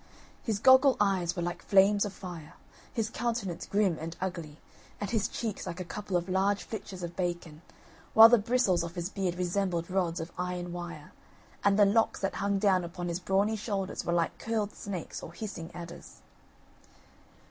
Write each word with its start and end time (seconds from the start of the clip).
His 0.41 0.57
goggle 0.57 0.97
eyes 0.99 1.35
were 1.35 1.43
like 1.43 1.61
flames 1.61 2.05
of 2.05 2.13
fire, 2.13 2.55
his 2.91 3.07
countenance 3.11 3.67
grim 3.67 3.99
and 4.01 4.17
ugly, 4.19 4.57
and 4.99 5.07
his 5.11 5.27
cheeks 5.27 5.67
like 5.67 5.79
a 5.79 5.85
couple 5.85 6.17
of 6.17 6.27
large 6.27 6.63
flitches 6.63 7.03
of 7.03 7.15
bacon, 7.15 7.61
while 8.15 8.27
the 8.27 8.39
bristles 8.39 8.81
of 8.81 8.95
his 8.95 9.09
beard 9.11 9.35
resembled 9.35 9.91
rods 9.91 10.19
of 10.19 10.31
iron 10.39 10.73
wire, 10.73 11.13
and 11.63 11.77
the 11.77 11.85
locks 11.85 12.19
that 12.21 12.33
hung 12.37 12.57
down 12.57 12.83
upon 12.83 13.09
his 13.09 13.19
brawny 13.19 13.55
shoulders 13.55 14.03
were 14.03 14.11
like 14.11 14.39
curled 14.39 14.73
snakes 14.73 15.21
or 15.21 15.33
hissing 15.33 15.69
adders. 15.75 16.23